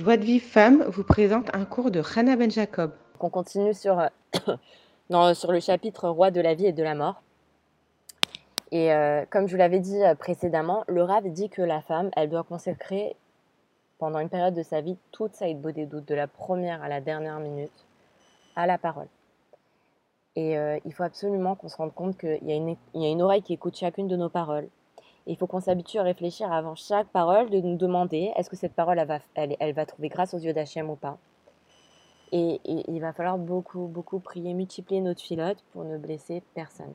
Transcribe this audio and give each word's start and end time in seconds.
Joie 0.00 0.16
de 0.16 0.24
Vie 0.24 0.40
Femme 0.40 0.82
vous 0.84 1.04
présente 1.04 1.54
un 1.54 1.66
cours 1.66 1.90
de 1.90 2.00
Hannah 2.16 2.34
Ben 2.34 2.50
Jacob. 2.50 2.92
On 3.20 3.28
continue 3.28 3.74
sur, 3.74 4.02
dans, 5.10 5.34
sur 5.34 5.52
le 5.52 5.60
chapitre 5.60 6.08
Roi 6.08 6.30
de 6.30 6.40
la 6.40 6.54
vie 6.54 6.64
et 6.64 6.72
de 6.72 6.82
la 6.82 6.94
mort. 6.94 7.20
Et 8.72 8.94
euh, 8.94 9.26
comme 9.28 9.46
je 9.46 9.52
vous 9.52 9.58
l'avais 9.58 9.78
dit 9.78 10.02
euh, 10.02 10.14
précédemment, 10.14 10.84
le 10.88 11.02
Rav 11.02 11.28
dit 11.28 11.50
que 11.50 11.60
la 11.60 11.82
femme, 11.82 12.08
elle 12.16 12.30
doit 12.30 12.44
consacrer 12.44 13.14
pendant 13.98 14.20
une 14.20 14.30
période 14.30 14.54
de 14.54 14.62
sa 14.62 14.80
vie 14.80 14.96
toute 15.12 15.34
sa 15.34 15.52
des 15.52 15.84
doutes, 15.84 16.08
de 16.08 16.14
la 16.14 16.26
première 16.26 16.82
à 16.82 16.88
la 16.88 17.02
dernière 17.02 17.38
minute, 17.38 17.84
à 18.56 18.66
la 18.66 18.78
parole. 18.78 19.08
Et 20.34 20.56
euh, 20.56 20.78
il 20.86 20.94
faut 20.94 21.02
absolument 21.02 21.56
qu'on 21.56 21.68
se 21.68 21.76
rende 21.76 21.92
compte 21.92 22.16
qu'il 22.16 22.38
y, 22.40 22.76
y, 22.98 23.04
a 23.04 23.10
une 23.10 23.20
oreille 23.20 23.42
qui 23.42 23.52
écoute 23.52 23.76
chacune 23.76 24.08
de 24.08 24.16
nos 24.16 24.30
paroles 24.30 24.70
il 25.26 25.36
faut 25.36 25.46
qu'on 25.46 25.60
s'habitue 25.60 25.98
à 25.98 26.02
réfléchir 26.02 26.52
avant 26.52 26.74
chaque 26.74 27.08
parole, 27.08 27.50
de 27.50 27.60
nous 27.60 27.76
demander 27.76 28.32
est-ce 28.36 28.50
que 28.50 28.56
cette 28.56 28.74
parole, 28.74 28.98
elle 29.34 29.74
va, 29.74 29.86
trouver 29.86 30.08
grâce 30.08 30.34
aux 30.34 30.38
yeux 30.38 30.52
d'Hachem 30.52 30.90
ou 30.90 30.96
pas? 30.96 31.18
Et, 32.32 32.60
il 32.64 33.00
va 33.00 33.12
falloir 33.12 33.38
beaucoup, 33.38 33.86
beaucoup 33.86 34.20
prier, 34.20 34.54
multiplier 34.54 35.00
notre 35.00 35.20
filote 35.20 35.62
pour 35.72 35.84
ne 35.84 35.98
blesser 35.98 36.42
personne. 36.54 36.92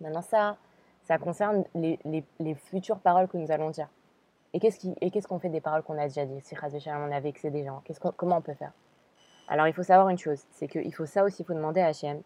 Maintenant, 0.00 0.22
ça, 0.22 0.56
ça 1.04 1.18
concerne 1.18 1.64
les, 1.74 2.54
futures 2.54 2.98
paroles 2.98 3.28
que 3.28 3.36
nous 3.36 3.50
allons 3.50 3.70
dire. 3.70 3.88
Et 4.52 4.60
qu'est-ce 4.60 5.28
qu'on 5.28 5.38
fait 5.38 5.48
des 5.48 5.60
paroles 5.60 5.82
qu'on 5.82 5.98
a 5.98 6.08
déjà 6.08 6.24
dites? 6.24 6.44
Si 6.44 6.54
on 6.88 7.12
a 7.12 7.20
vexé 7.20 7.50
des 7.50 7.64
gens, 7.64 7.82
comment 8.16 8.38
on 8.38 8.42
peut 8.42 8.54
faire? 8.54 8.72
Alors, 9.48 9.66
il 9.66 9.72
faut 9.72 9.82
savoir 9.82 10.10
une 10.10 10.18
chose 10.18 10.42
c'est 10.50 10.68
qu'il 10.68 10.94
faut 10.94 11.06
ça 11.06 11.24
aussi, 11.24 11.42
il 11.42 11.44
faut 11.46 11.54
demander 11.54 11.80
à 11.80 11.86
Hachem 11.86 12.20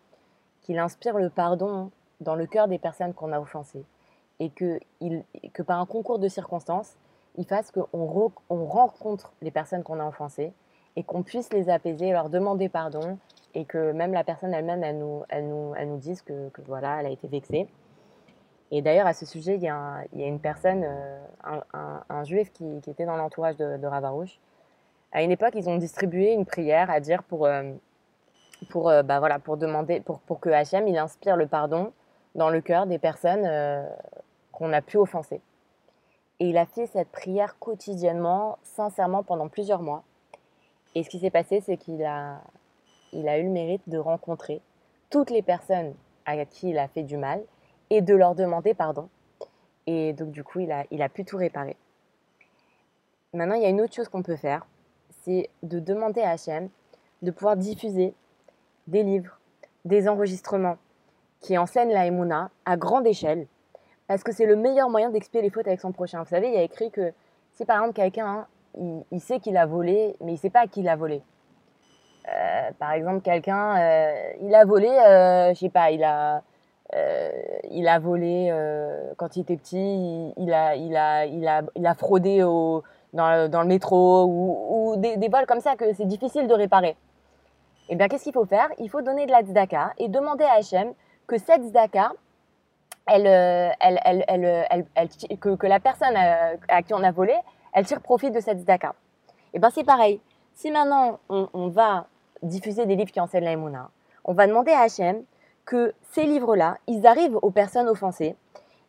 qu'il 0.63 0.79
inspire 0.79 1.19
le 1.19 1.31
pardon 1.31 1.91
dans 2.21 2.35
le 2.35 2.47
cœur 2.47 2.69
des 2.69 2.79
personnes 2.79 3.15
qu'on 3.15 3.33
a 3.33 3.41
offensées 3.41 3.85
et 4.41 4.51
que, 4.51 4.81
par 5.63 5.81
un 5.81 5.87
concours 5.87 6.19
de 6.19 6.29
circonstances, 6.29 6.97
il 7.37 7.47
fasse 7.47 7.71
qu'on 7.71 7.87
on 8.51 8.65
rencontre 8.67 9.33
les 9.41 9.51
personnes 9.51 9.83
qu'on 9.83 10.01
a 10.01 10.07
offensées 10.07 10.53
et 10.97 11.03
qu'on 11.03 11.23
puisse 11.23 11.53
les 11.53 11.71
apaiser, 11.71 12.13
leur 12.13 12.29
demander 12.29 12.69
pardon 12.69 13.19
et 13.55 13.65
que 13.65 13.93
même 13.93 14.13
la 14.13 14.25
personne 14.25 14.55
elle-même, 14.55 14.83
elle 14.83 14.99
nous, 14.99 15.23
elle, 15.29 15.49
nous, 15.49 15.75
elle 15.77 15.89
nous 15.89 15.99
dise 15.99 16.23
que, 16.23 16.51
voilà, 16.67 17.01
elle 17.01 17.07
a 17.07 17.11
été 17.11 17.29
vexée. 17.29 17.69
Et 18.71 18.81
d'ailleurs, 18.81 19.07
à 19.07 19.13
ce 19.13 19.27
sujet, 19.27 19.57
il 19.57 19.63
y 19.63 19.69
a, 19.69 20.05
une 20.15 20.41
personne, 20.41 20.83
euh, 20.85 21.19
un, 22.09 22.25
juif 22.25 22.51
qui, 22.53 22.81
qui, 22.81 22.91
était 22.91 23.05
dans 23.05 23.17
l'entourage 23.17 23.57
de, 23.57 23.77
de 23.77 23.87
Ravarouche. 23.87 24.39
À 25.13 25.23
une 25.23 25.31
époque, 25.31 25.53
ils 25.55 25.69
ont 25.69 25.77
distribué 25.77 26.33
une 26.33 26.47
prière 26.47 26.91
à 26.91 27.01
dire 27.01 27.23
pour, 27.23 27.45
euh, 27.45 27.71
pour, 28.71 28.89
euh, 28.89 29.03
bah 29.03 29.19
voilà, 29.19 29.39
pour 29.39 29.59
demander, 29.59 30.01
pour, 30.01 30.21
pour 30.21 30.41
que 30.41 30.49
Hachem, 30.49 30.89
il 30.89 30.97
inspire 30.97 31.37
le 31.37 31.47
pardon 31.47 31.93
dans 32.35 32.51
le 32.51 32.61
cœur 32.61 32.87
des 32.87 32.99
personnes 32.99 33.47
qu'on 34.53 34.73
a 34.73 34.83
pu 34.83 34.97
offenser. 34.97 35.41
Et 36.41 36.49
il 36.49 36.57
a 36.57 36.67
fait 36.67 36.87
cette 36.87 37.09
prière 37.09 37.59
quotidiennement, 37.59 38.59
sincèrement, 38.63 39.23
pendant 39.23 39.49
plusieurs 39.49 39.81
mois. 39.81 40.03
Et 40.95 41.05
ce 41.05 41.09
qui 41.09 41.19
s'est 41.19 41.31
passé, 41.31 41.61
c'est 41.61 41.77
qu'il 41.77 42.05
a, 42.05 42.41
il 43.13 43.29
a 43.29 43.39
eu 43.39 43.45
le 43.45 43.51
mérite 43.51 43.89
de 43.89 43.99
rencontrer 43.99 44.61
toutes 45.11 45.31
les 45.31 45.43
personnes 45.43 45.95
à 46.25 46.45
qui 46.45 46.71
il 46.71 46.79
a 46.79 46.89
fait 46.89 47.03
du 47.03 47.17
mal 47.17 47.43
et 47.91 48.01
de 48.01 48.15
leur 48.15 48.35
demander 48.35 48.75
pardon. 48.75 49.09
Et 49.87 50.13
donc, 50.13 50.31
du 50.31 50.45
coup, 50.45 50.61
il 50.61 50.73
a, 50.73 50.85
il 50.91 51.03
a 51.03 51.09
pu 51.09 51.25
tout 51.25 51.37
réparer. 51.37 51.77
Maintenant, 53.35 53.55
il 53.55 53.63
y 53.63 53.67
a 53.67 53.69
une 53.69 53.81
autre 53.81 53.95
chose 53.95 54.09
qu'on 54.09 54.23
peut 54.23 54.37
faire, 54.37 54.67
c'est 55.23 55.49
de 55.63 55.79
demander 55.79 56.23
à 56.23 56.37
HM 56.37 56.69
de 57.23 57.31
pouvoir 57.31 57.57
diffuser 57.57 58.15
des 58.89 59.03
livres, 59.03 59.39
des 59.85 60.09
enregistrements 60.09 60.77
qui 61.43 61.59
enseignent 61.59 61.93
la 61.93 62.07
Emouna 62.07 62.51
à 62.65 62.77
grande 62.77 63.07
échelle 63.07 63.47
parce 64.07 64.23
que 64.23 64.33
c'est 64.33 64.47
le 64.47 64.57
meilleur 64.57 64.91
moyen 64.91 65.11
d'expier 65.11 65.43
les 65.43 65.51
fautes 65.51 65.67
avec 65.67 65.81
son 65.81 65.93
prochain. 65.93 66.23
Vous 66.23 66.29
savez, 66.29 66.49
il 66.49 66.55
y 66.55 66.59
a 66.59 66.63
écrit 66.63 66.91
que 66.91 67.13
si 67.53 67.65
par 67.65 67.79
exemple 67.79 67.95
quelqu'un, 67.95 68.47
il, 69.11 69.21
sait 69.21 69.39
qu'il 69.39 69.57
a 69.57 69.67
volé, 69.67 70.17
mais 70.21 70.33
il 70.33 70.35
ne 70.35 70.41
sait 70.41 70.51
pas 70.51 70.61
à 70.61 70.67
qui 70.67 70.81
il 70.81 70.89
a 70.89 70.97
volé. 70.97 71.23
Euh, 72.29 72.71
par 72.79 72.93
exemple, 72.93 73.21
quelqu'un, 73.21 73.77
euh, 73.77 74.33
il 74.43 74.55
a 74.55 74.65
volé, 74.65 74.89
euh, 74.89 75.53
je 75.55 75.59
sais 75.59 75.69
pas, 75.69 75.91
il 75.91 76.05
a, 76.05 76.43
il 77.71 77.89
a 77.89 77.99
volé 77.99 78.53
quand 79.17 79.37
il 79.37 79.41
était 79.41 79.57
petit, 79.57 80.33
il, 80.37 80.53
a, 80.53 80.77
il, 80.77 80.95
a, 80.97 81.25
il, 81.27 81.47
a, 81.49 81.63
il 81.75 81.87
a 81.87 81.95
fraudé 81.95 82.43
au, 82.43 82.83
dans, 83.15 83.49
le, 83.49 83.65
métro 83.65 84.27
ou, 84.27 84.97
des, 84.99 85.17
des, 85.17 85.29
vols 85.29 85.47
comme 85.47 85.61
ça 85.61 85.75
que 85.75 85.93
c'est 85.95 86.07
difficile 86.07 86.47
de 86.49 86.55
réparer. 86.55 86.97
Eh 87.89 87.97
bien, 87.97 88.09
qu'est-ce 88.09 88.25
qu'il 88.25 88.33
faut 88.33 88.45
faire? 88.45 88.69
Il 88.79 88.89
faut 88.89 89.03
donner 89.03 89.27
de 89.27 89.33
la 89.33 89.43
tzedaka 89.43 89.93
et 89.99 90.09
demander 90.09 90.45
à 90.45 90.59
Hachem 90.59 90.93
que 91.33 91.39
cette 91.39 91.63
tzedaka, 91.63 92.13
euh, 93.11 93.71
elle, 93.81 94.01
elle, 94.05 94.25
elle, 94.29 94.87
elle 94.95 95.39
que, 95.39 95.67
la 95.67 95.81
personne 95.81 96.15
euh, 96.15 96.57
à, 96.69 96.83
qui 96.83 96.93
on 96.93 97.03
a 97.03 97.11
volé, 97.11 97.35
elle 97.73 97.87
tire 97.87 98.03
profit 98.03 98.31
de 98.31 98.39
cette 98.39 98.61
zdaka. 98.61 98.95
Et 99.29 99.33
eh 99.55 99.59
ben 99.59 99.71
c'est 99.71 99.85
pareil. 99.85 100.21
Si 100.55 100.71
maintenant 100.71 101.19
on, 101.31 101.69
va 101.69 102.07
diffuser 102.43 102.85
des 102.85 102.97
livres 102.97 103.11
qui 103.11 103.21
enseignent 103.21 103.45
la 103.45 103.89
on 104.25 104.35
va 104.35 104.47
demander 104.47 104.73
à 104.73 104.81
Hachem 104.81 105.23
que 105.65 105.95
ces 106.11 106.25
livres-là, 106.25 106.77
ils 106.87 107.07
arrivent 107.07 107.39
aux 107.41 107.51
personnes 107.51 107.89
offensées 107.89 108.37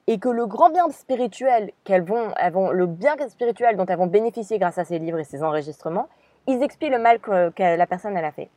et 0.08 0.20
que 0.20 0.30
le 0.30 0.46
grand 0.46 0.70
bien 0.70 0.90
spirituel 0.90 1.72
qu'elles 1.86 2.04
vont, 2.04 2.34
le 2.72 2.86
bien 2.88 3.16
spirituel 3.30 3.78
dont 3.78 3.86
elles 3.86 3.98
vont 3.98 4.08
bénéficier 4.08 4.60
grâce 4.60 4.78
à 4.78 4.84
ces 4.84 5.00
livres 5.00 5.20
et 5.20 5.24
ces 5.24 5.44
enregistrements, 5.44 6.10
ils 6.48 6.62
expliquent 6.62 6.92
le 6.92 7.00
mal 7.00 7.20
que, 7.20 7.52
que 7.52 7.78
la 7.78 7.88
personne 7.88 8.18
elle 8.18 8.26
a 8.26 8.32
fait. 8.32 8.50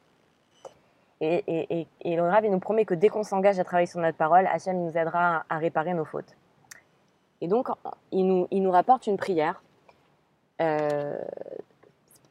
Et, 1.21 1.87
le 2.05 2.21
Rav, 2.21 2.45
il 2.45 2.51
nous 2.51 2.59
promet 2.59 2.85
que 2.85 2.95
dès 2.95 3.09
qu'on 3.09 3.23
s'engage 3.23 3.59
à 3.59 3.65
travailler 3.65 3.87
sur 3.87 4.01
notre 4.01 4.19
parole, 4.19 4.47
Hachem 4.47 4.79
nous 4.79 4.97
aidera 4.97 5.45
à, 5.49 5.59
réparer 5.59 5.95
nos 5.95 6.05
fautes. 6.05 6.37
Et 7.41 7.49
donc, 7.49 7.69
il 8.13 8.27
nous, 8.27 8.49
il 8.51 8.63
nous 8.63 8.71
rapporte 8.71 9.07
une 9.07 9.17
prière. 9.17 9.63
Euh, 10.61 11.19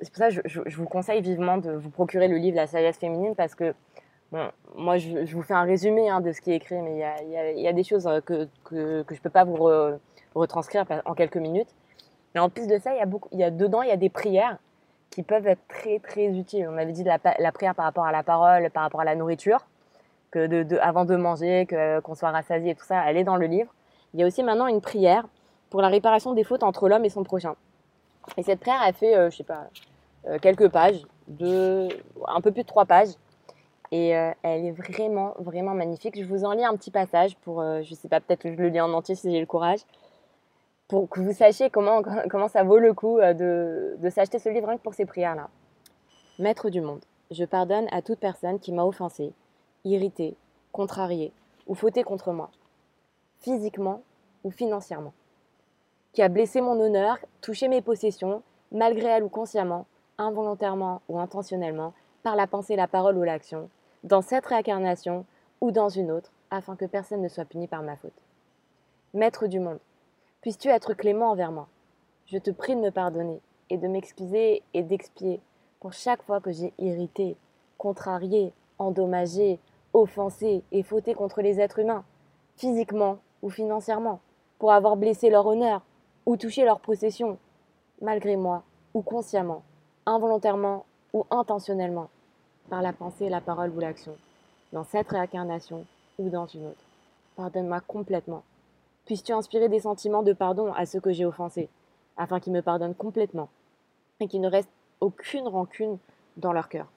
c'est 0.01 0.09
pour 0.09 0.17
ça 0.17 0.29
que 0.29 0.47
je, 0.47 0.61
je, 0.65 0.77
vous 0.77 0.85
conseille 0.85 1.21
vivement 1.21 1.57
de 1.57 1.71
vous 1.71 1.89
procurer 1.89 2.27
le 2.27 2.37
livre 2.37 2.57
La 2.57 2.67
sagesse 2.67 2.97
féminine 2.97 3.35
parce 3.35 3.55
que, 3.55 3.73
bon, 4.31 4.49
moi, 4.75 4.97
je, 4.97 5.33
vous 5.33 5.41
fais 5.41 5.53
un 5.53 5.63
résumé 5.63 6.09
hein, 6.09 6.21
de 6.21 6.31
ce 6.31 6.41
qui 6.41 6.51
est 6.51 6.55
écrit, 6.55 6.81
mais 6.81 6.93
il 6.93 6.99
y 6.99 7.03
a, 7.03 7.53
y 7.53 7.61
y 7.61 7.67
a 7.67 7.73
des 7.73 7.83
choses 7.83 8.09
que, 8.25 8.47
que, 8.63 9.03
que 9.03 9.15
je 9.15 9.19
ne 9.19 9.23
peux 9.23 9.29
pas 9.29 9.45
vous 9.45 9.67
retranscrire 10.35 10.85
en 11.05 11.13
quelques 11.13 11.37
minutes. 11.37 11.69
Mais 12.33 12.41
en 12.41 12.49
plus 12.49 12.67
de 12.67 12.77
ça, 12.77 12.93
il 12.93 12.97
y 12.97 13.01
a 13.01 13.05
beaucoup, 13.05 13.29
il 13.31 13.39
y 13.39 13.43
a 13.43 13.49
dedans, 13.49 13.81
il 13.81 13.89
y 13.89 13.93
a 13.93 13.97
des 13.97 14.09
prières 14.09 14.57
qui 15.15 15.23
peuvent 15.23 15.47
être 15.47 15.65
très 15.69 15.99
très 15.99 16.25
utiles. 16.25 16.67
On 16.69 16.77
avait 16.77 16.91
dit 16.91 17.05
la, 17.05 17.17
prière 17.53 17.73
par 17.73 17.85
rapport 17.85 18.05
à 18.05 18.11
la 18.11 18.21
parole, 18.21 18.69
par 18.69 18.83
rapport 18.83 18.99
à 18.99 19.05
la 19.05 19.15
nourriture, 19.15 19.59
que 20.29 20.77
avant 20.81 21.05
de 21.05 21.15
manger, 21.15 21.65
que, 21.65 22.01
qu'on 22.01 22.15
soit 22.15 22.31
rassasié 22.31 22.71
et 22.71 22.75
tout 22.75 22.83
ça, 22.83 23.01
elle 23.07 23.15
est 23.15 23.23
dans 23.23 23.37
le 23.37 23.45
livre. 23.45 23.73
Il 24.13 24.19
y 24.19 24.23
a 24.23 24.27
aussi 24.27 24.43
maintenant 24.43 24.67
une 24.67 24.81
prière 24.81 25.25
pour 25.69 25.81
la 25.81 25.87
réparation 25.87 26.33
des 26.33 26.43
fautes 26.43 26.63
entre 26.63 26.89
l'homme 26.89 27.05
et 27.05 27.09
son 27.09 27.23
prochain. 27.23 27.55
Et 28.35 28.43
cette 28.43 28.59
prière, 28.59 28.81
elle 28.85 28.93
fait, 28.93 29.15
euh, 29.15 29.29
je 29.29 29.37
sais 29.37 29.45
pas, 29.45 29.67
euh, 30.27 30.37
quelques 30.37 30.67
pages, 30.67 31.01
un 31.29 32.41
peu 32.41 32.51
plus 32.51 32.63
de 32.63 32.67
trois 32.67 32.85
pages. 32.85 33.13
Et 33.91 34.17
euh, 34.17 34.31
elle 34.43 34.65
est 34.65 34.71
vraiment, 34.71 35.33
vraiment 35.39 35.73
magnifique. 35.73 36.19
Je 36.19 36.25
vous 36.25 36.43
en 36.43 36.51
lis 36.51 36.65
un 36.65 36.75
petit 36.75 36.91
passage 36.91 37.37
pour, 37.37 37.63
je 37.63 37.93
sais 37.93 38.09
pas, 38.09 38.19
peut-être 38.19 38.41
que 38.41 38.51
je 38.51 38.57
le 38.57 38.67
lis 38.67 38.81
en 38.81 38.91
entier 38.91 39.15
si 39.15 39.31
j'ai 39.31 39.39
le 39.39 39.45
courage 39.45 39.79
pour 40.87 41.09
que 41.09 41.19
vous 41.19 41.33
sachiez 41.33 41.69
comment, 41.69 42.01
comment 42.29 42.47
ça 42.47 42.63
vaut 42.63 42.79
le 42.79 42.93
coup 42.93 43.19
euh, 43.19 43.33
de, 43.33 43.97
de 43.99 44.09
s'acheter 44.09 44.39
ce 44.39 44.49
livre 44.49 44.75
pour 44.83 44.93
ces 44.93 45.05
prières-là. 45.05 45.49
Maître 46.39 46.69
du 46.69 46.81
monde, 46.81 47.03
je 47.31 47.45
pardonne 47.45 47.87
à 47.91 48.01
toute 48.01 48.19
personne 48.19 48.59
qui 48.59 48.71
m'a 48.71 48.83
offensé, 48.83 49.33
irrité, 49.83 50.35
contrarié 50.71 51.31
ou 51.67 51.75
fauté 51.75 52.03
contre 52.03 52.31
moi, 52.31 52.49
physiquement 53.39 54.01
ou 54.43 54.51
financièrement, 54.51 55.13
qui 56.13 56.21
a 56.21 56.29
blessé 56.29 56.61
mon 56.61 56.79
honneur, 56.79 57.17
touché 57.41 57.67
mes 57.67 57.81
possessions, 57.81 58.43
malgré 58.71 59.07
elle 59.07 59.23
ou 59.23 59.29
consciemment, 59.29 59.85
involontairement 60.17 61.01
ou 61.09 61.19
intentionnellement, 61.19 61.93
par 62.23 62.35
la 62.35 62.47
pensée, 62.47 62.75
la 62.75 62.87
parole 62.87 63.17
ou 63.17 63.23
l'action, 63.23 63.69
dans 64.03 64.21
cette 64.21 64.45
réincarnation 64.45 65.25
ou 65.61 65.71
dans 65.71 65.89
une 65.89 66.11
autre, 66.11 66.31
afin 66.51 66.75
que 66.75 66.85
personne 66.85 67.21
ne 67.21 67.27
soit 67.27 67.45
puni 67.45 67.67
par 67.67 67.81
ma 67.81 67.95
faute. 67.95 68.21
Maître 69.13 69.47
du 69.47 69.59
monde, 69.59 69.79
Puisses-tu 70.45 70.67
être 70.67 70.93
clément 70.93 71.31
envers 71.31 71.51
moi 71.51 71.67
Je 72.27 72.37
te 72.37 72.51
prie 72.51 72.75
de 72.75 72.79
me 72.79 72.91
pardonner 72.91 73.41
et 73.71 73.79
de 73.79 73.87
m'excuser 73.87 74.61
et 74.75 74.83
d'expier 74.83 75.41
pour 75.79 75.91
chaque 75.91 76.21
fois 76.21 76.39
que 76.39 76.51
j'ai 76.51 76.71
irrité, 76.77 77.35
contrarié, 77.79 78.53
endommagé, 78.77 79.57
offensé 79.93 80.61
et 80.71 80.83
fauté 80.83 81.15
contre 81.15 81.41
les 81.41 81.59
êtres 81.59 81.79
humains, 81.79 82.03
physiquement 82.57 83.17
ou 83.41 83.49
financièrement, 83.49 84.19
pour 84.59 84.71
avoir 84.71 84.97
blessé 84.97 85.31
leur 85.31 85.47
honneur 85.47 85.81
ou 86.27 86.37
touché 86.37 86.63
leur 86.63 86.79
possession, 86.79 87.39
malgré 87.99 88.35
moi 88.35 88.61
ou 88.93 89.01
consciemment, 89.01 89.63
involontairement 90.05 90.85
ou 91.13 91.25
intentionnellement, 91.31 92.09
par 92.69 92.83
la 92.83 92.93
pensée, 92.93 93.29
la 93.29 93.41
parole 93.41 93.71
ou 93.71 93.79
l'action, 93.79 94.15
dans 94.73 94.83
cette 94.83 95.09
réincarnation 95.09 95.87
ou 96.19 96.29
dans 96.29 96.45
une 96.45 96.67
autre. 96.67 96.85
Pardonne-moi 97.35 97.79
complètement 97.87 98.43
Puisses-tu 99.05 99.33
inspirer 99.33 99.69
des 99.69 99.81
sentiments 99.81 100.23
de 100.23 100.33
pardon 100.33 100.73
à 100.73 100.87
ceux 100.87 100.99
que 100.99 101.11
j'ai 101.11 101.25
offensés, 101.25 101.69
afin 102.17 102.39
qu'ils 102.39 102.53
me 102.53 102.61
pardonnent 102.61 102.95
complètement, 102.95 103.49
et 104.19 104.27
qu'il 104.27 104.41
ne 104.41 104.49
reste 104.49 104.69
aucune 104.99 105.47
rancune 105.47 105.99
dans 106.37 106.53
leur 106.53 106.69
cœur? 106.69 106.87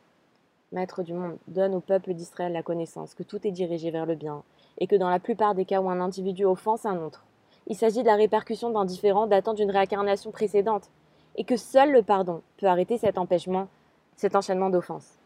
Maître 0.72 1.02
du 1.02 1.12
monde, 1.12 1.37
donne 1.49 1.75
au 1.75 1.81
peuple 1.81 2.14
d'Israël 2.14 2.52
la 2.52 2.62
connaissance 2.62 3.14
que 3.14 3.22
tout 3.22 3.46
est 3.46 3.50
dirigé 3.50 3.90
vers 3.90 4.06
le 4.06 4.14
bien, 4.14 4.43
et 4.78 4.87
que 4.87 4.96
dans 4.96 5.10
la 5.10 5.19
plupart 5.19 5.55
des 5.55 5.66
cas 5.66 5.82
où 5.82 5.90
un 5.90 6.00
individu 6.00 6.46
offense 6.46 6.87
un 6.87 6.96
autre, 6.96 7.26
il 7.66 7.76
s'agit 7.76 8.00
de 8.00 8.06
la 8.06 8.16
répercussion 8.16 8.70
d'un 8.70 8.87
différent 8.87 9.26
datant 9.26 9.52
d'une 9.52 9.70
réincarnation 9.70 10.31
précédente, 10.31 10.88
et 11.37 11.44
que 11.44 11.58
seul 11.58 11.93
le 11.93 12.02
pardon 12.02 12.40
peut 12.56 12.66
arrêter 12.66 12.96
cet 12.96 13.19
empêchement, 13.19 13.69
cet 14.16 14.34
enchaînement 14.34 14.70
d'offenses. 14.70 15.19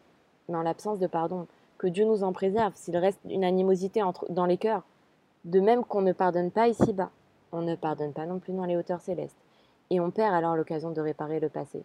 Mais 0.48 0.56
en 0.56 0.62
l'absence 0.62 0.98
de 0.98 1.06
pardon, 1.06 1.46
que 1.78 1.86
Dieu 1.86 2.04
nous 2.04 2.24
en 2.24 2.32
préserve 2.32 2.72
s'il 2.74 2.96
reste 2.96 3.20
une 3.24 3.44
animosité 3.44 4.02
dans 4.30 4.46
les 4.46 4.58
cœurs. 4.58 4.82
De 5.44 5.58
même 5.58 5.84
qu'on 5.84 6.02
ne 6.02 6.12
pardonne 6.12 6.52
pas 6.52 6.68
ici-bas, 6.68 7.10
on 7.50 7.62
ne 7.62 7.74
pardonne 7.74 8.12
pas 8.12 8.26
non 8.26 8.38
plus 8.38 8.52
dans 8.52 8.64
les 8.64 8.76
hauteurs 8.76 9.00
célestes, 9.00 9.36
et 9.90 9.98
on 9.98 10.12
perd 10.12 10.34
alors 10.34 10.54
l'occasion 10.54 10.92
de 10.92 11.00
réparer 11.00 11.40
le 11.40 11.48
passé. 11.48 11.82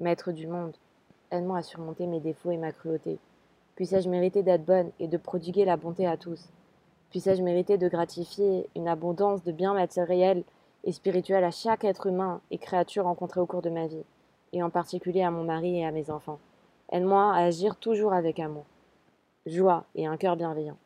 Maître 0.00 0.32
du 0.32 0.48
monde, 0.48 0.74
aide-moi 1.30 1.58
à 1.58 1.62
surmonter 1.62 2.06
mes 2.06 2.18
défauts 2.18 2.50
et 2.50 2.56
ma 2.56 2.72
cruauté. 2.72 3.18
Puissais-je 3.76 4.08
mériter 4.08 4.42
d'être 4.42 4.64
bonne 4.64 4.90
et 4.98 5.06
de 5.06 5.16
prodiguer 5.16 5.64
la 5.64 5.76
bonté 5.76 6.08
à 6.08 6.16
tous? 6.16 6.48
Puissais-je 7.10 7.42
mériter 7.42 7.78
de 7.78 7.88
gratifier 7.88 8.68
une 8.74 8.88
abondance 8.88 9.44
de 9.44 9.52
biens 9.52 9.74
matériels 9.74 10.42
et 10.82 10.90
spirituels 10.90 11.44
à 11.44 11.52
chaque 11.52 11.84
être 11.84 12.06
humain 12.06 12.40
et 12.50 12.58
créature 12.58 13.04
rencontrée 13.04 13.40
au 13.40 13.46
cours 13.46 13.62
de 13.62 13.70
ma 13.70 13.86
vie, 13.86 14.04
et 14.52 14.62
en 14.64 14.70
particulier 14.70 15.22
à 15.22 15.30
mon 15.30 15.44
mari 15.44 15.78
et 15.78 15.86
à 15.86 15.92
mes 15.92 16.10
enfants? 16.10 16.40
Aide-moi 16.90 17.32
à 17.32 17.44
agir 17.44 17.76
toujours 17.76 18.12
avec 18.12 18.40
amour, 18.40 18.64
joie 19.46 19.84
et 19.94 20.06
un 20.06 20.16
cœur 20.16 20.34
bienveillant. 20.34 20.76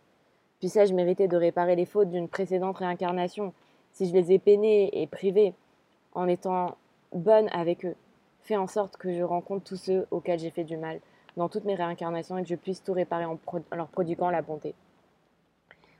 Puissais-je 0.61 0.95
mériter 0.95 1.27
de 1.27 1.37
réparer 1.37 1.75
les 1.75 1.87
fautes 1.87 2.11
d'une 2.11 2.29
précédente 2.29 2.79
réincarnation 2.79 3.53
si 3.93 4.07
je 4.07 4.13
les 4.13 4.33
ai 4.33 4.39
peinés 4.39 5.03
et 5.03 5.07
privés 5.07 5.55
en 6.15 6.29
étant 6.29 6.77
bonne 7.13 7.49
avec 7.51 7.85
eux 7.85 7.97
Fais 8.43 8.57
en 8.57 8.67
sorte 8.67 8.97
que 8.97 9.13
je 9.13 9.23
rencontre 9.23 9.65
tous 9.65 9.77
ceux 9.77 10.07
auxquels 10.11 10.39
j'ai 10.39 10.51
fait 10.51 10.65
du 10.65 10.77
mal 10.77 11.01
dans 11.37 11.49
toutes 11.49 11.65
mes 11.65 11.75
réincarnations 11.75 12.39
et 12.39 12.43
que 12.43 12.49
je 12.49 12.55
puisse 12.55 12.83
tout 12.83 12.93
réparer 12.93 13.25
en, 13.25 13.39
leur 13.75 13.89
prodiguant 13.89 14.31
la 14.31 14.43
bonté. 14.43 14.75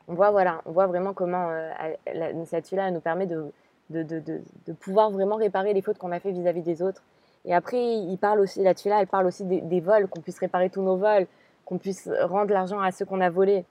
On 0.09 0.15
voit, 0.15 0.31
voilà, 0.31 0.61
on 0.67 0.73
voit 0.73 0.87
vraiment 0.87 1.15
comment 1.15 1.49
euh, 1.51 2.45
cette 2.47 2.69
fille-là 2.69 2.91
nous 2.91 3.01
permet 3.01 3.27
de, 3.27 3.53
de, 3.91 4.03
de, 4.03 4.73
pouvoir 4.73 5.11
vraiment 5.11 5.37
réparer 5.37 5.73
les 5.73 5.83
fautes 5.83 5.99
qu'on 5.99 6.13
a 6.13 6.21
fait 6.21 6.33
vis-à-vis 6.33 6.63
des 6.63 6.83
autres. 6.83 7.03
Et 7.45 7.55
après, 7.55 7.97
il 7.97 8.19
parle 8.19 8.41
aussi, 8.41 8.63
la 8.63 8.75
fille-là, 8.75 9.01
elle 9.01 9.07
parle 9.07 9.27
aussi 9.27 9.45
des, 9.45 9.81
vols, 9.81 10.09
qu'on 10.09 10.21
puisse 10.21 10.39
réparer 10.39 10.69
tous 10.69 10.83
nos 10.83 10.97
vols, 10.97 11.27
qu'on 11.65 11.79
puisse 11.79 12.09
rendre 12.23 12.53
l'argent 12.53 12.81
à 12.81 12.91
ceux 12.91 13.05
qu'on 13.05 13.21
a 13.21 13.31
volés. 13.31 13.65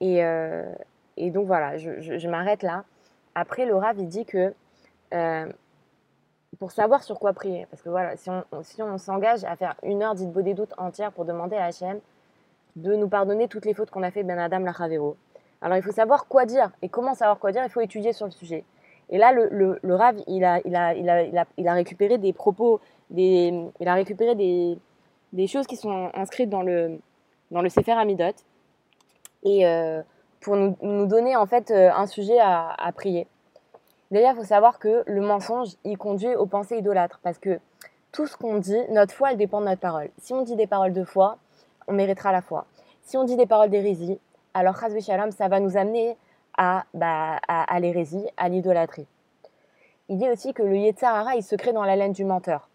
Et, 0.00 0.24
euh, 0.24 0.72
et 1.16 1.30
donc 1.30 1.46
voilà, 1.46 1.76
je, 1.76 2.28
m'arrête 2.28 2.62
là. 2.62 2.84
Après, 3.34 3.66
le 3.66 3.74
Rav, 3.74 3.98
il 3.98 4.08
dit 4.08 4.24
que 4.24 4.54
euh, 5.14 5.46
pour 6.58 6.70
savoir 6.72 7.02
sur 7.02 7.18
quoi 7.18 7.32
prier. 7.32 7.66
Parce 7.70 7.82
que 7.82 7.88
voilà, 7.88 8.16
si 8.16 8.30
on, 8.82 8.98
s'engage 8.98 9.44
à 9.44 9.56
faire 9.56 9.74
une 9.82 10.02
heure 10.02 10.14
d'Itbo 10.14 10.42
des 10.42 10.54
doutes 10.54 10.74
entière 10.78 11.12
pour 11.12 11.24
demander 11.24 11.56
à 11.56 11.66
Hachem 11.66 12.00
de 12.76 12.94
nous 12.94 13.08
pardonner 13.08 13.48
toutes 13.48 13.64
les 13.64 13.74
fautes 13.74 13.90
qu'on 13.90 14.02
a 14.02 14.10
fait 14.10 14.22
Ben 14.22 14.38
Adam 14.38 14.60
Lachavero. 14.60 15.16
Alors 15.60 15.76
il 15.76 15.82
faut 15.82 15.92
savoir 15.92 16.26
quoi 16.26 16.46
dire 16.46 16.70
et 16.82 16.88
comment 16.88 17.14
savoir 17.14 17.38
quoi 17.38 17.50
dire, 17.50 17.64
il 17.64 17.70
faut 17.70 17.80
étudier 17.80 18.12
sur 18.12 18.26
le 18.26 18.32
sujet. 18.32 18.64
Et 19.10 19.18
là, 19.18 19.32
le, 19.32 19.78
le, 19.82 19.94
Rav, 19.94 20.16
il 20.26 20.44
a, 20.44 21.72
récupéré 21.72 22.18
des 22.18 22.32
propos, 22.32 22.80
il 23.10 23.70
a 23.86 23.94
récupéré 23.94 24.34
des, 24.34 24.78
des 25.32 25.46
choses 25.46 25.66
qui 25.66 25.76
sont 25.76 26.10
inscrites 26.14 26.50
dans 26.50 26.62
le, 26.62 26.98
dans 27.50 27.62
le 27.62 27.68
Sefer 27.70 27.92
Amidot 27.92 28.34
et 29.42 29.66
euh, 29.66 30.02
pour 30.40 30.56
nous, 30.56 30.76
nous, 30.82 31.06
donner 31.06 31.36
en 31.36 31.46
fait 31.46 31.70
euh, 31.70 31.90
un 31.94 32.06
sujet 32.06 32.38
à, 32.40 32.90
prier. 32.94 33.26
Déjà, 34.10 34.30
il 34.30 34.36
faut 34.36 34.44
savoir 34.44 34.78
que 34.78 35.02
le 35.06 35.20
mensonge, 35.20 35.68
il 35.84 35.98
conduit 35.98 36.34
aux 36.34 36.46
pensées 36.46 36.78
idolâtres. 36.78 37.20
Parce 37.22 37.38
que 37.38 37.60
tout 38.12 38.26
ce 38.26 38.36
qu'on 38.36 38.58
dit, 38.58 38.80
notre 38.90 39.12
foi, 39.12 39.32
elle 39.32 39.36
dépend 39.36 39.60
de 39.60 39.66
notre 39.66 39.80
parole. 39.80 40.10
Si 40.18 40.32
on 40.32 40.42
dit 40.42 40.56
des 40.56 40.66
paroles 40.66 40.92
de 40.92 41.04
foi, 41.04 41.38
on 41.86 41.92
méritera 41.92 42.32
la 42.32 42.40
foi. 42.40 42.64
Si 43.02 43.16
on 43.16 43.24
dit 43.24 43.36
des 43.36 43.46
paroles 43.46 43.70
d'hérésie, 43.70 44.18
alors, 44.54 44.76
Shalom, 44.76 45.30
ça 45.30 45.48
va 45.48 45.60
nous 45.60 45.76
amener 45.76 46.16
à, 46.56 46.84
bah, 46.94 47.38
à, 47.46 47.78
l'hérésie, 47.78 48.26
à 48.36 48.48
l'idolâtrie. 48.48 49.06
Il 50.08 50.18
dit 50.18 50.28
aussi 50.28 50.52
que 50.52 50.62
le 50.62 50.76
Yetzarara, 50.76 51.36
il 51.36 51.42
se 51.42 51.54
crée 51.54 51.72
dans 51.72 51.84
la 51.84 51.94
laine 51.94 52.12
du 52.12 52.24
menteur. 52.24 52.68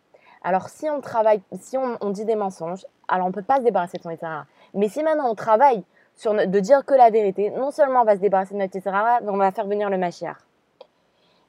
Alors, 0.44 0.70
si 0.70 0.90
on 0.90 1.02
travaille, 1.02 1.42
si 1.60 1.78
on, 1.78 2.10
dit 2.12 2.26
des 2.26 2.36
mensonges, 2.36 2.86
alors 3.08 3.26
on 3.26 3.30
ne 3.30 3.34
peut 3.34 3.44
pas 3.44 3.58
se 3.58 3.64
débarrasser 3.64 3.98
de 3.98 4.04
son 4.04 4.12
Yetzarara. 4.12 4.46
Mais 4.74 4.88
si 4.88 5.04
maintenant 5.04 5.30
on 5.30 5.36
travaille 5.36 5.84
de 6.26 6.60
dire 6.60 6.86
que 6.86 6.94
la 6.94 7.10
vérité, 7.10 7.50
non 7.52 7.72
seulement 7.72 8.02
on 8.02 8.06
va 8.06 8.16
se 8.16 8.22
débarrasser 8.22 8.54
de 8.54 8.60
notre 8.60 8.78
mais 9.24 9.30
on 9.30 9.38
va 9.38 9.52
faire 9.52 9.68
venir 9.68 9.90
le 9.90 9.98
Mashiach. 9.98 10.38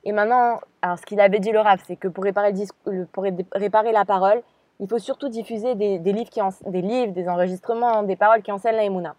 Et 0.05 0.12
maintenant, 0.12 0.61
alors 0.82 0.99
ce 0.99 1.06
qu'il 1.06 1.20
avait 1.20 1.38
dit 1.38 1.52
le 1.52 1.61
Rav, 1.61 1.81
c'est 1.87 1.96
que 1.96 2.08
pour 2.08 2.25
réparer, 2.25 2.52
le 2.87 3.05
pour 3.06 3.25
réparer 3.25 3.93
la 3.93 4.05
parole, 4.05 4.43
il 4.81 4.88
faut 4.88 4.99
surtout 4.99 5.28
diffuser 5.28 5.75
des, 5.75 5.99
livres 5.99 6.31
qui 6.31 6.40
des 6.66 6.82
livres, 6.82 7.12
des 7.12 7.28
enregistrements, 7.28 8.02
des 8.02 8.16
paroles 8.16 8.43
qui 8.43 8.52
enseignent 8.52 8.76
la 8.76 8.84
Emouna. 8.84 9.14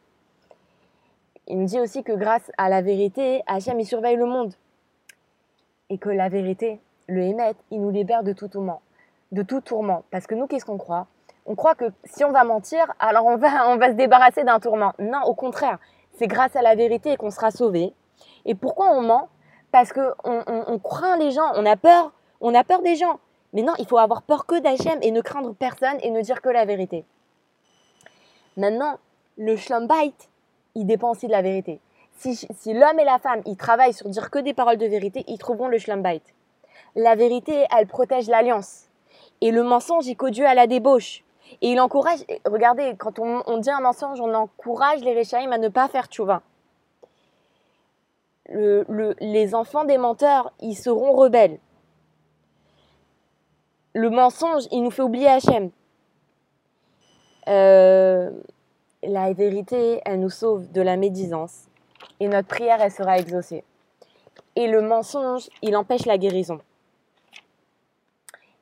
Il 1.47 1.57
me 1.57 1.65
dit 1.65 1.79
aussi 1.79 2.03
que 2.03 2.11
grâce 2.11 2.51
à 2.57 2.69
la 2.69 2.81
vérité, 2.81 3.41
Hachem, 3.47 3.79
il 3.79 3.85
surveille 3.85 4.17
le 4.17 4.25
monde. 4.25 4.53
Et 5.89 5.97
que 5.97 6.09
la 6.09 6.27
vérité, 6.27 6.79
le 7.07 7.21
Hémet, 7.21 7.53
il 7.71 7.81
nous 7.81 7.91
libère 7.91 8.23
de 8.23 8.33
tout 8.33 8.47
tourment. 8.47 8.81
De 9.31 9.43
tout 9.43 9.61
tourment. 9.61 10.03
Parce 10.11 10.25
que 10.27 10.35
nous, 10.35 10.47
qu'est-ce 10.47 10.65
qu'on 10.65 10.77
croit? 10.77 11.07
On 11.45 11.55
croit 11.55 11.75
que 11.75 11.85
si 12.05 12.23
on 12.23 12.31
va 12.31 12.43
mentir, 12.43 12.93
alors 12.99 13.25
on 13.25 13.37
va, 13.37 13.69
on 13.69 13.77
va 13.77 13.89
se 13.89 13.93
débarrasser 13.93 14.43
d'un 14.43 14.59
tourment. 14.59 14.93
Non, 14.99 15.21
au 15.25 15.33
contraire. 15.33 15.79
C'est 16.17 16.27
grâce 16.27 16.55
à 16.55 16.61
la 16.61 16.75
vérité 16.75 17.17
qu'on 17.17 17.29
sera 17.29 17.51
sauvé. 17.51 17.93
Et 18.45 18.55
pourquoi 18.55 18.91
on 18.91 19.01
ment? 19.01 19.29
Parce 19.71 19.91
qu'on 19.91 20.13
on, 20.25 20.79
craint 20.79 21.17
les 21.17 21.31
gens, 21.31 21.51
on 21.55 21.65
a 21.65 21.75
peur, 21.75 22.13
on 22.39 22.53
a 22.53 22.63
peur 22.63 22.81
des 22.81 22.95
gens. 22.95 23.19
Mais 23.51 23.61
non, 23.61 23.73
il 23.77 23.85
faut 23.85 23.97
avoir 23.97 24.21
peur 24.21 24.45
que 24.45 24.59
d'Hachem 24.59 24.97
et 25.01 25.11
ne 25.11 25.19
craindre 25.19 25.53
personne 25.53 25.97
et 26.01 26.11
ne 26.11 26.21
dire 26.21 26.41
que 26.41 26.47
la 26.47 26.63
vérité. 26.63 27.03
Maintenant, 28.55 28.97
le 29.37 29.57
schlumbait, 29.57 30.13
il 30.75 30.85
dépend 30.85 31.11
aussi 31.11 31.27
de 31.27 31.33
la 31.33 31.41
vérité. 31.41 31.81
Si, 32.17 32.47
l'homme 32.67 32.99
et 32.99 33.03
la 33.03 33.19
femme, 33.19 33.41
ils 33.45 33.57
travaillent 33.57 33.93
sur 33.93 34.07
dire 34.07 34.31
que 34.31 34.39
des 34.39 34.53
paroles 34.53 34.77
de 34.77 34.85
vérité, 34.85 35.25
ils 35.27 35.37
trouveront 35.37 35.67
le 35.67 35.77
schlumbait. 35.77 36.21
La 36.95 37.15
vérité, 37.15 37.65
elle 37.77 37.87
protège 37.87 38.27
l'alliance. 38.27 38.85
Et 39.41 39.51
le 39.51 39.63
mensonge, 39.63 40.07
il 40.07 40.15
conduit 40.15 40.45
à 40.45 40.53
la 40.53 40.67
débauche. 40.67 41.24
Et 41.61 41.71
il 41.71 41.79
encourage, 41.79 42.19
regardez, 42.45 42.95
quand 42.97 43.19
on, 43.19 43.57
dit 43.57 43.69
un 43.69 43.81
mensonge, 43.81 44.19
on 44.19 44.33
encourage 44.33 45.01
les 45.01 45.13
réchaïm 45.13 45.51
à 45.53 45.57
ne 45.57 45.69
pas 45.69 45.87
faire 45.87 46.07
tchouva 46.07 46.41
le, 48.49 49.15
les 49.19 49.55
enfants 49.55 49.85
des 49.85 49.97
menteurs, 49.97 50.51
ils 50.61 50.75
seront 50.75 51.13
rebelles. 51.13 51.59
Le 53.93 54.09
mensonge, 54.09 54.63
il 54.71 54.83
nous 54.83 54.91
fait 54.91 55.01
oublier 55.01 55.27
Hachem. 55.27 55.71
Euh, 57.47 58.31
la 59.03 59.33
vérité, 59.33 60.01
elle 60.05 60.19
nous 60.19 60.29
sauve 60.29 60.71
de 60.71 60.81
la 60.81 60.97
médisance. 60.97 61.65
Et 62.19 62.27
notre 62.27 62.47
prière, 62.47 62.81
elle 62.81 62.91
sera 62.91 63.17
exaucée. 63.17 63.63
Et 64.55 64.67
le 64.67 64.81
mensonge, 64.81 65.49
il 65.61 65.75
empêche 65.75 66.05
la 66.05 66.17
guérison. 66.17 66.59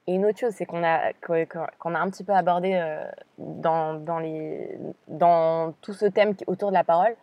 Et 0.07 0.15
une 0.15 0.25
autre 0.25 0.39
chose, 0.39 0.53
c'est 0.53 0.65
qu'on 0.65 0.83
a, 0.83 1.13
qu'on 1.21 1.95
a 1.95 1.99
un 1.99 2.09
petit 2.09 2.23
peu 2.23 2.33
abordé 2.33 2.73
euh, 2.73 3.05
dans, 3.37 3.93
dans, 3.93 4.19
les, 4.19 4.77
dans 5.07 5.73
tout 5.81 5.93
ce 5.93 6.05
thème 6.05 6.33
autour 6.47 6.69
de 6.69 6.73
la 6.73 6.83
parole. 6.83 7.15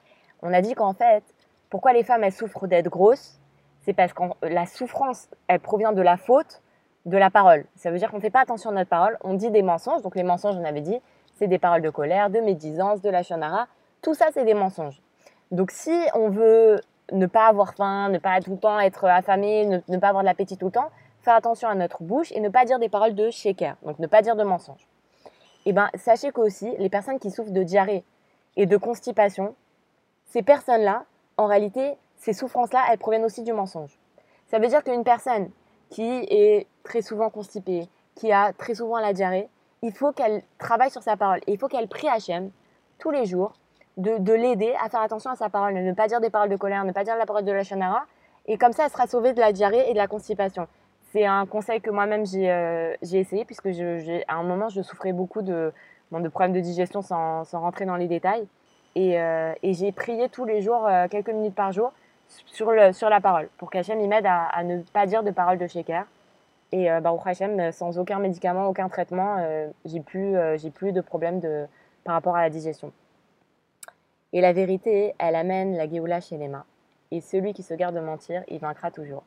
On 0.42 0.52
a 0.52 0.62
dit 0.62 0.74
qu'en 0.74 0.94
fait, 0.94 1.22
pourquoi 1.68 1.92
les 1.92 2.02
femmes, 2.02 2.24
elles 2.24 2.32
souffrent 2.32 2.66
d'être 2.66 2.88
grosses 2.88 3.38
C'est 3.82 3.92
parce 3.92 4.12
que 4.12 4.22
la 4.42 4.64
souffrance, 4.66 5.28
elle 5.46 5.60
provient 5.60 5.92
de 5.92 6.02
la 6.02 6.16
faute 6.16 6.62
de 7.06 7.16
la 7.16 7.30
parole. 7.30 7.64
Ça 7.76 7.90
veut 7.90 7.98
dire 7.98 8.10
qu'on 8.10 8.16
ne 8.16 8.22
fait 8.22 8.30
pas 8.30 8.40
attention 8.40 8.70
à 8.70 8.72
notre 8.72 8.90
parole, 8.90 9.18
on 9.22 9.34
dit 9.34 9.50
des 9.50 9.62
mensonges. 9.62 10.02
Donc 10.02 10.16
les 10.16 10.22
mensonges, 10.22 10.56
on 10.56 10.64
avait 10.64 10.80
dit, 10.80 10.98
c'est 11.36 11.48
des 11.48 11.58
paroles 11.58 11.82
de 11.82 11.90
colère, 11.90 12.30
de 12.30 12.40
médisance, 12.40 13.00
de 13.02 13.10
la 13.10 13.22
chanara. 13.22 13.66
Tout 14.02 14.14
ça, 14.14 14.26
c'est 14.32 14.44
des 14.44 14.54
mensonges. 14.54 15.00
Donc 15.50 15.70
si 15.70 15.94
on 16.14 16.28
veut 16.28 16.80
ne 17.12 17.26
pas 17.26 17.46
avoir 17.46 17.74
faim, 17.74 18.08
ne 18.08 18.18
pas 18.18 18.40
tout 18.40 18.52
le 18.52 18.58
temps 18.58 18.78
être 18.78 19.04
affamé, 19.06 19.66
ne, 19.66 19.98
pas 19.98 20.08
avoir 20.08 20.22
de 20.22 20.28
l'appétit 20.28 20.56
tout 20.56 20.66
le 20.66 20.72
temps, 20.72 20.90
faire 21.22 21.34
attention 21.34 21.68
à 21.68 21.74
notre 21.74 22.02
bouche 22.02 22.32
et 22.32 22.40
ne 22.40 22.48
pas 22.48 22.64
dire 22.64 22.78
des 22.78 22.88
paroles 22.88 23.14
de 23.14 23.30
shaker, 23.30 23.76
donc 23.82 23.98
ne 23.98 24.06
pas 24.06 24.22
dire 24.22 24.36
de 24.36 24.42
mensonges. 24.42 24.86
Et 25.66 25.70
eh 25.70 25.72
ben, 25.74 25.90
sachez 25.94 26.32
qu'aussi, 26.32 26.74
les 26.78 26.88
personnes 26.88 27.18
qui 27.18 27.30
souffrent 27.30 27.50
de 27.50 27.62
diarrhée 27.62 28.02
et 28.56 28.64
de 28.64 28.76
constipation, 28.78 29.54
ces 30.26 30.42
personnes-là, 30.42 31.04
en 31.36 31.46
réalité, 31.46 31.94
ces 32.16 32.32
souffrances-là, 32.32 32.82
elles 32.90 32.98
proviennent 32.98 33.24
aussi 33.24 33.42
du 33.42 33.52
mensonge. 33.52 33.98
Ça 34.46 34.58
veut 34.58 34.68
dire 34.68 34.82
qu'une 34.82 35.04
personne 35.04 35.50
qui 35.90 36.26
est 36.30 36.66
très 36.82 37.02
souvent 37.02 37.28
constipée, 37.28 37.88
qui 38.14 38.32
a 38.32 38.52
très 38.54 38.74
souvent 38.74 38.98
la 38.98 39.12
diarrhée, 39.12 39.48
il 39.82 39.92
faut 39.92 40.12
qu'elle 40.12 40.42
travaille 40.58 40.90
sur 40.90 41.02
sa 41.02 41.16
parole. 41.16 41.40
Il 41.46 41.58
faut 41.58 41.68
qu'elle 41.68 41.88
prie 41.88 42.08
Hachem 42.08 42.50
tous 42.98 43.10
les 43.10 43.26
jours 43.26 43.52
de, 43.96 44.32
l'aider 44.32 44.74
à 44.82 44.88
faire 44.88 45.00
attention 45.00 45.30
à 45.30 45.36
sa 45.36 45.50
parole, 45.50 45.74
ne 45.74 45.92
pas 45.92 46.08
dire 46.08 46.20
des 46.20 46.30
paroles 46.30 46.48
de 46.48 46.56
colère, 46.56 46.84
ne 46.84 46.92
pas 46.92 47.04
dire 47.04 47.16
la 47.16 47.26
parole 47.26 47.44
de 47.44 47.52
la 47.52 47.64
chanara. 47.64 48.04
Et 48.46 48.56
comme 48.56 48.72
ça, 48.72 48.84
elle 48.84 48.90
sera 48.90 49.06
sauvée 49.06 49.32
de 49.32 49.40
la 49.40 49.52
diarrhée 49.52 49.90
et 49.90 49.92
de 49.92 49.98
la 49.98 50.06
constipation. 50.06 50.66
C'est 51.12 51.26
un 51.26 51.44
conseil 51.44 51.80
que 51.80 51.90
moi-même 51.90 52.24
j'ai 52.24 52.50
euh, 52.50 52.94
essayé, 53.02 53.44
puisque 53.44 53.66
à 53.66 54.34
un 54.34 54.42
moment, 54.44 54.68
je 54.68 54.80
souffrais 54.80 55.12
beaucoup 55.12 55.42
de, 55.42 55.72
problèmes 56.30 56.52
de 56.52 56.60
digestion 56.60 57.02
sans, 57.02 57.42
rentrer 57.52 57.84
dans 57.84 57.96
les 57.96 58.06
détails. 58.06 58.46
Euh, 58.96 59.54
et, 59.62 59.72
j'ai 59.74 59.92
prié 59.92 60.28
tous 60.28 60.44
les 60.44 60.62
jours, 60.62 60.86
euh, 60.86 61.08
quelques 61.08 61.30
minutes 61.30 61.54
par 61.54 61.72
jour, 61.72 61.92
sur, 62.46 62.70
la 62.70 63.20
parole, 63.20 63.48
pour 63.58 63.70
qu'Hachem 63.70 64.04
m'aide 64.06 64.26
à, 64.26 64.62
ne 64.62 64.82
pas 64.82 65.06
dire 65.06 65.22
de 65.22 65.30
paroles 65.32 65.58
de 65.58 65.66
shaker. 65.66 66.06
Et 66.72 66.90
euh, 66.90 67.00
Baruch 67.00 67.26
Hachem, 67.26 67.72
sans 67.72 67.98
aucun 67.98 68.20
médicament, 68.20 68.66
aucun 68.68 68.88
traitement, 68.88 69.44
j'ai 69.84 70.00
plus, 70.00 70.36
plus 70.74 70.92
de 70.92 71.00
problème 71.00 71.40
de, 71.40 71.66
par 72.04 72.14
rapport 72.14 72.36
à 72.36 72.42
la 72.42 72.50
digestion. 72.50 72.92
Et 74.32 74.40
la 74.40 74.52
vérité, 74.52 75.14
elle 75.18 75.34
amène 75.34 75.76
la 75.76 75.88
Géoula 75.88 76.20
chez 76.20 76.36
les 76.36 76.46
mains. 76.46 76.64
Et 77.10 77.20
celui 77.20 77.52
qui 77.52 77.64
se 77.64 77.74
garde 77.74 77.96
de 77.96 78.00
mentir, 78.00 78.44
il 78.46 78.60
vaincra 78.60 78.92
toujours. 78.92 79.24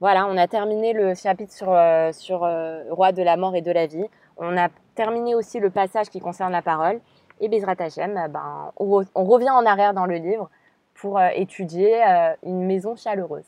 Voilà, 0.00 0.26
on 0.26 0.36
a 0.36 0.46
terminé 0.46 0.92
le 0.92 1.14
chapitre 1.14 1.52
sur, 1.52 1.72
euh, 1.72 2.12
sur 2.12 2.44
euh, 2.44 2.84
Roi 2.90 3.10
de 3.10 3.22
la 3.22 3.36
mort 3.36 3.56
et 3.56 3.62
de 3.62 3.72
la 3.72 3.86
vie. 3.86 4.04
On 4.36 4.56
a 4.56 4.68
terminé 4.94 5.34
aussi 5.34 5.58
le 5.58 5.70
passage 5.70 6.08
qui 6.08 6.20
concerne 6.20 6.52
la 6.52 6.62
parole. 6.62 7.00
Et 7.40 7.48
Bezrat 7.48 7.74
Hashem, 7.80 8.14
ben, 8.30 8.72
on, 8.76 9.04
revient 9.14 9.50
en 9.50 9.66
arrière 9.66 9.94
dans 9.94 10.06
le 10.06 10.16
livre 10.16 10.50
pour 10.94 11.20
étudier 11.20 12.02
une 12.42 12.64
maison 12.64 12.96
chaleureuse. 12.96 13.46